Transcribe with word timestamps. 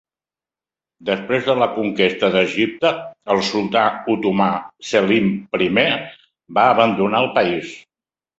Després 1.09 1.43
de 1.49 1.55
la 1.63 1.67
conquesta 1.75 2.29
d'Egipte, 2.35 2.93
el 3.35 3.43
sultà 3.51 3.83
otomà 4.15 4.49
Selim 4.93 5.29
Primer 5.59 5.85
va 6.61 6.67
abandonar 6.73 7.23
el 7.27 7.31
país. 7.39 7.77